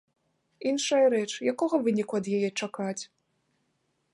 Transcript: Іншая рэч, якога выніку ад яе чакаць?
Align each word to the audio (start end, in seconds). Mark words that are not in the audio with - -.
Іншая 0.69 1.01
рэч, 1.13 1.27
якога 1.53 1.75
выніку 1.89 2.13
ад 2.21 2.25
яе 2.39 2.49
чакаць? 2.61 3.03